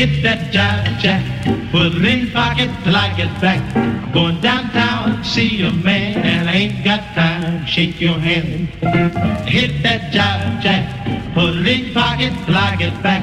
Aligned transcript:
Hit 0.00 0.22
that 0.22 0.50
job, 0.50 0.80
jack, 0.98 1.20
Put 1.70 1.92
it 1.92 2.04
in 2.06 2.30
pocket 2.30 2.70
till 2.84 2.96
I 2.96 3.12
get 3.18 3.38
back. 3.38 3.60
Going 4.14 4.40
downtown, 4.40 5.22
see 5.22 5.60
a 5.60 5.70
man, 5.70 6.16
and 6.24 6.48
I 6.48 6.54
ain't 6.54 6.82
got 6.82 7.02
time, 7.12 7.66
shake 7.66 8.00
your 8.00 8.18
hand. 8.18 8.70
Hit 9.46 9.82
that 9.82 10.10
job, 10.10 10.62
jack, 10.62 10.88
put 11.34 11.52
it 11.52 11.66
in 11.66 11.92
pocket 11.92 12.32
till 12.46 12.56
I 12.56 12.76
get 12.76 12.96
back. 13.02 13.22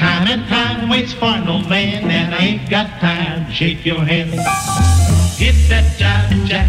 Time 0.00 0.26
and 0.26 0.42
time 0.48 0.88
waits 0.88 1.12
for 1.12 1.30
no 1.46 1.60
man, 1.68 2.10
and 2.10 2.34
I 2.34 2.38
ain't 2.38 2.68
got 2.68 2.88
time, 2.98 3.48
shake 3.52 3.86
your 3.86 4.00
hand. 4.00 4.30
Hit 5.38 5.54
that 5.70 5.86
job, 5.96 6.26
jack, 6.48 6.66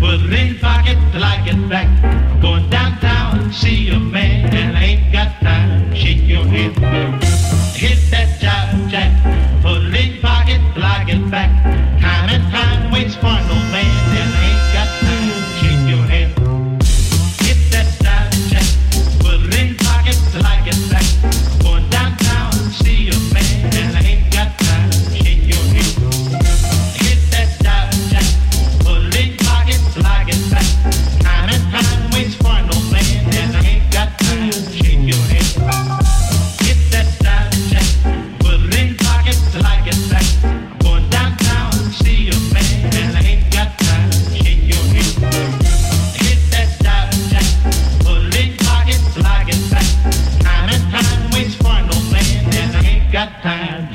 put 0.00 0.20
it 0.20 0.32
in 0.34 0.58
pocket 0.58 0.98
till 1.12 1.24
I 1.24 1.40
get 1.46 1.56
back. 1.66 1.88
Going 2.42 2.68
downtown, 2.68 3.54
see 3.54 3.88
a 3.88 3.98
man, 3.98 4.52
and 4.54 4.76
I 4.76 4.84
ain't 4.84 5.10
got 5.14 5.32
time, 5.40 5.94
shake 5.94 6.28
your 6.28 6.44
hand. 6.44 7.24
Hit 7.74 8.10
that 8.10 8.37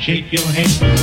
shake 0.03 0.33
your 0.33 0.45
hand. 0.51 1.02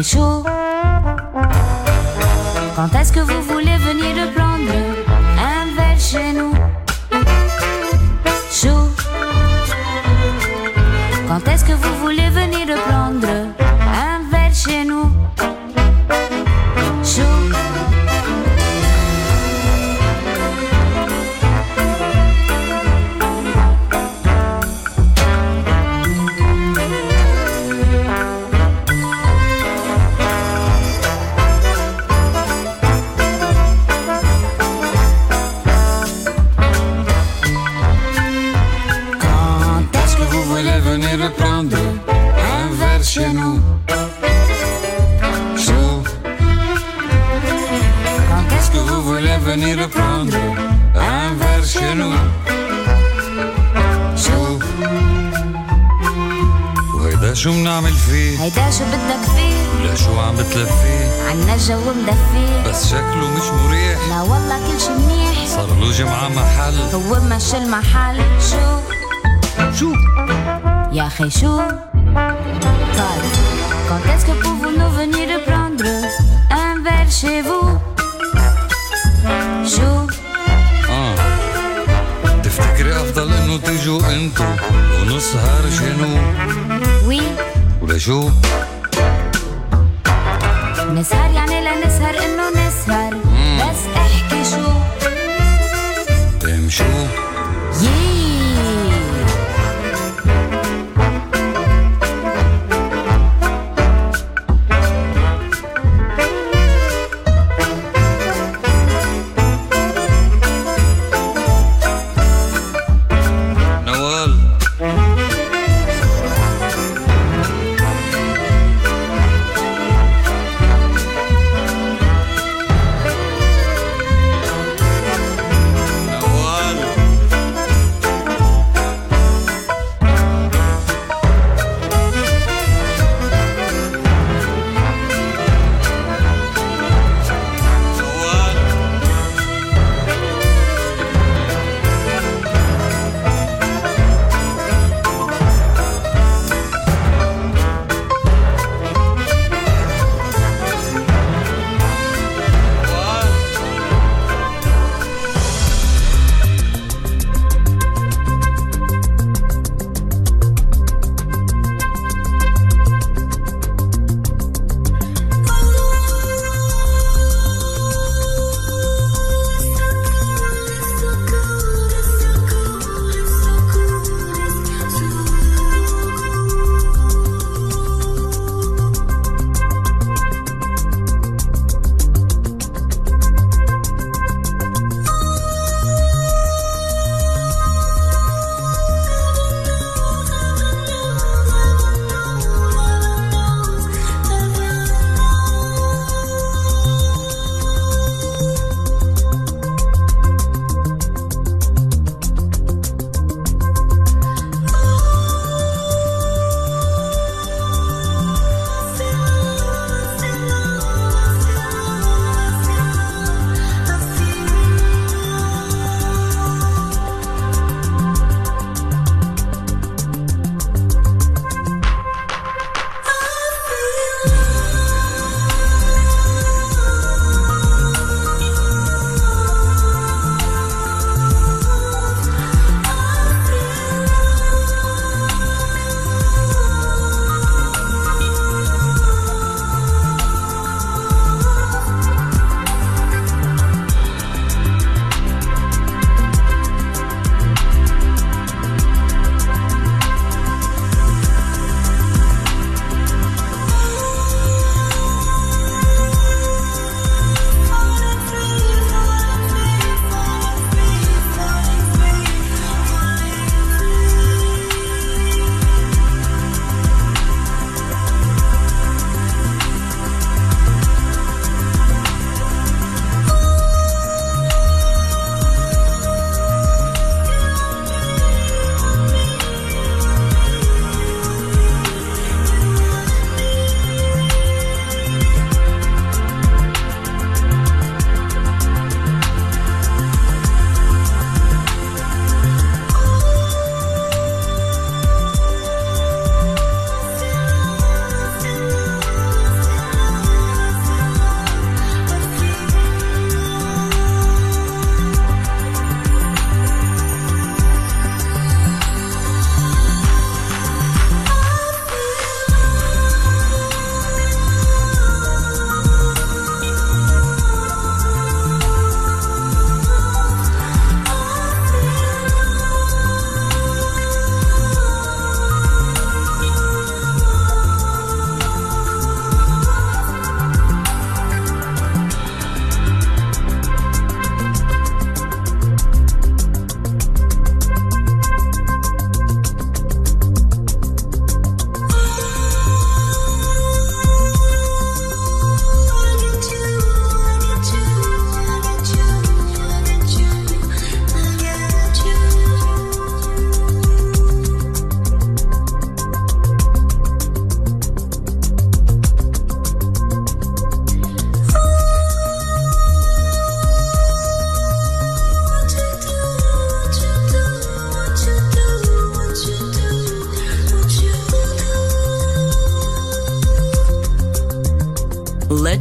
Chaud. 0.00 0.42
Quand 2.74 2.94
est-ce 2.98 3.12
que 3.12 3.20
vous 3.20 3.42
voulez 3.42 3.71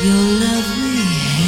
Your 0.00 0.14
lovely 0.14 1.02
hand. 1.02 1.38
You're 1.38 1.47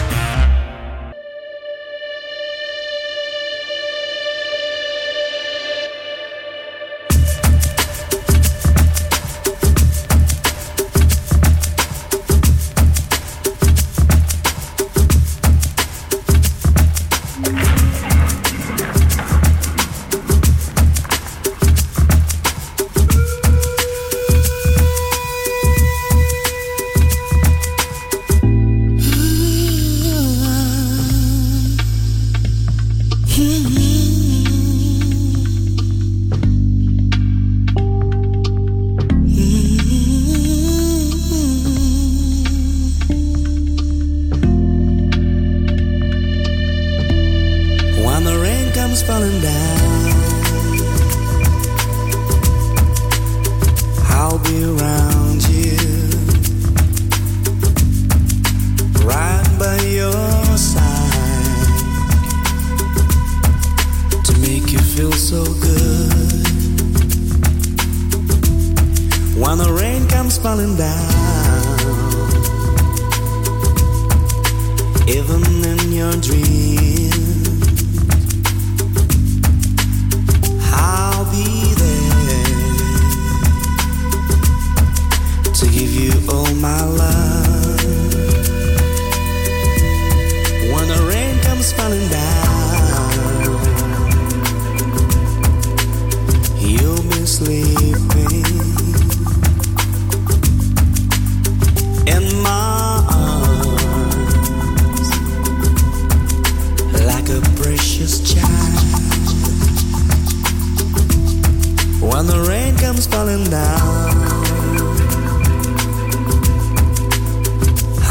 When 112.21 112.29
the 112.29 112.47
rain 112.47 112.77
comes 112.77 113.07
falling 113.07 113.45
down, 113.45 113.81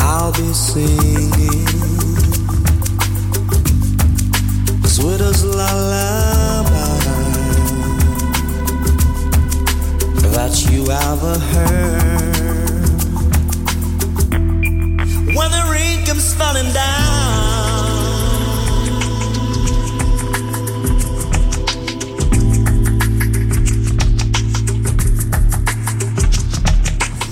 I'll 0.00 0.32
be 0.32 0.52
singing 0.52 1.64
the 4.82 4.88
sweetest 4.88 5.44
lullaby 5.44 6.70
that 10.34 10.66
you 10.68 10.90
ever 10.90 11.38
heard. 11.52 12.80
When 15.36 15.50
the 15.52 15.68
rain 15.70 16.04
comes 16.04 16.34
falling 16.34 16.72
down. 16.72 17.09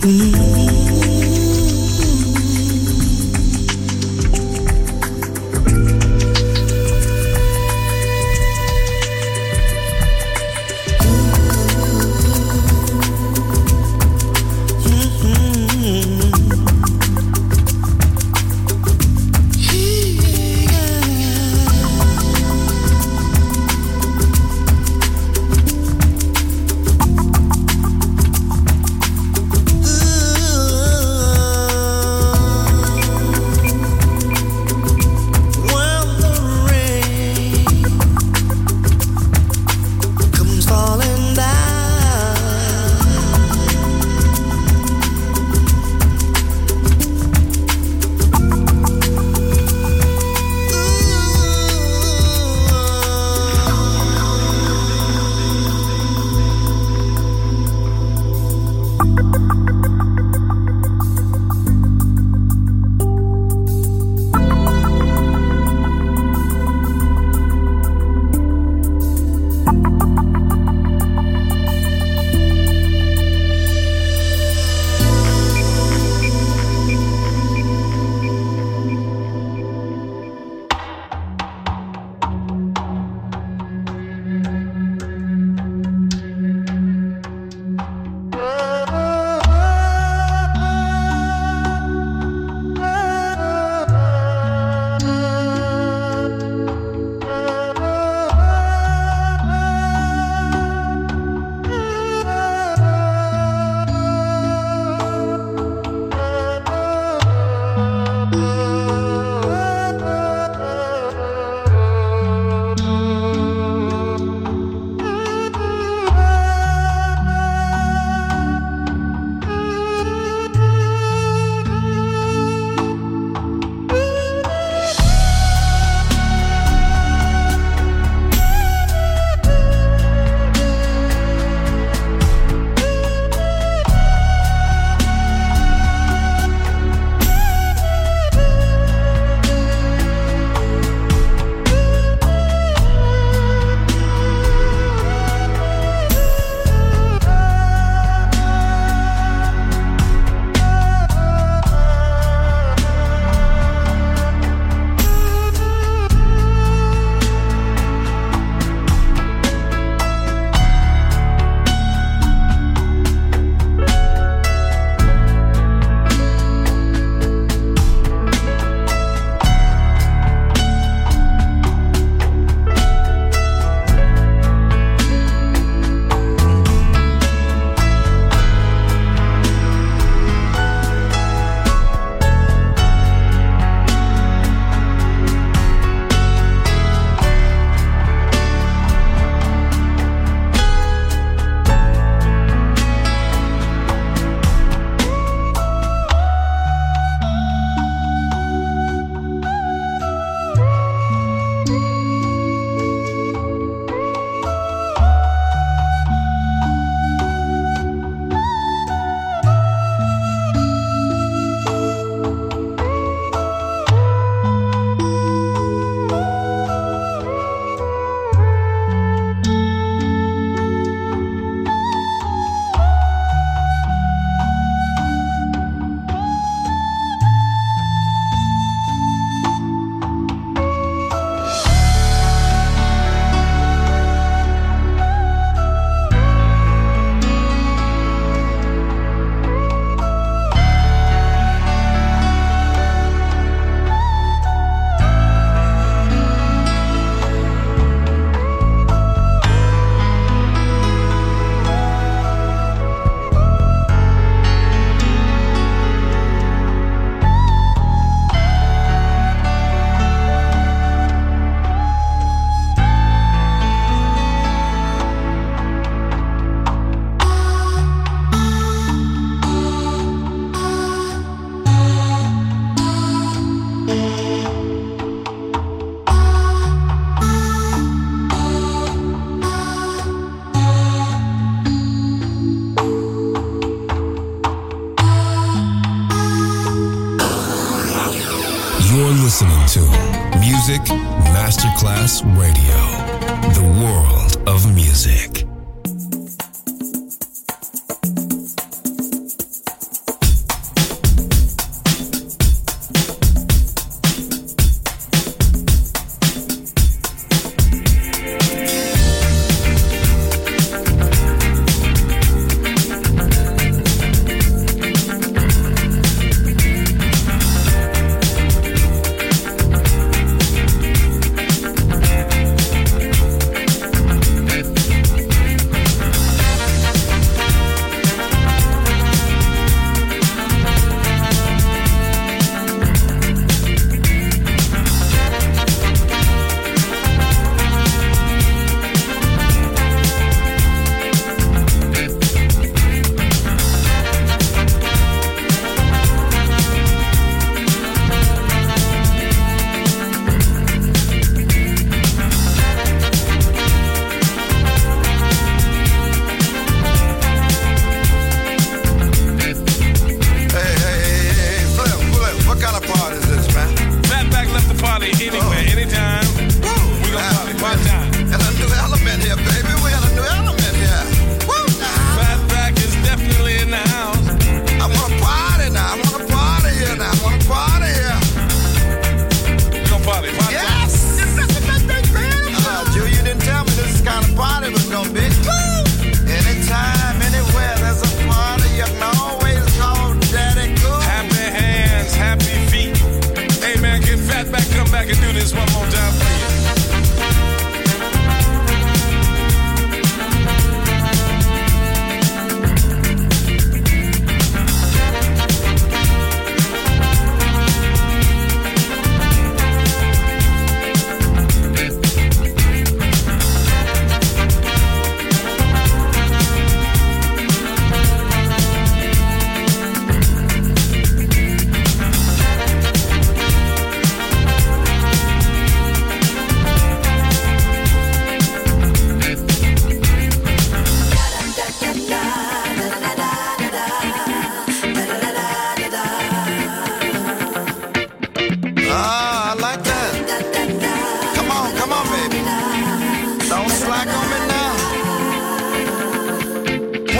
Ooh. 0.08 0.37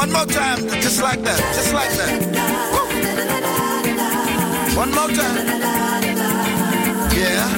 One 0.09 0.27
more 0.27 0.35
time, 0.35 0.67
just 0.81 1.03
like 1.03 1.23
that, 1.23 1.39
just 1.55 1.75
like 1.75 1.91
that. 1.99 2.23
Woo. 2.73 2.89
One 4.75 4.91
more 4.95 5.09
time. 5.09 5.47
Yeah. 7.15 7.58